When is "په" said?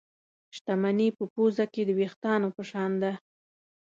1.17-1.23, 2.55-2.61